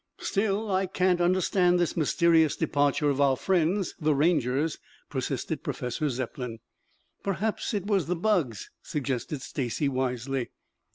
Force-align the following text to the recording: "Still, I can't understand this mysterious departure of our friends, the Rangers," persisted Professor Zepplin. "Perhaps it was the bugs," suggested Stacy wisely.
"Still, 0.17 0.71
I 0.71 0.87
can't 0.87 1.21
understand 1.21 1.77
this 1.77 1.95
mysterious 1.95 2.55
departure 2.55 3.11
of 3.11 3.21
our 3.21 3.37
friends, 3.37 3.93
the 3.99 4.15
Rangers," 4.15 4.79
persisted 5.11 5.61
Professor 5.61 6.09
Zepplin. 6.09 6.57
"Perhaps 7.21 7.75
it 7.75 7.85
was 7.85 8.07
the 8.07 8.15
bugs," 8.15 8.71
suggested 8.81 9.43
Stacy 9.43 9.87
wisely. 9.87 10.49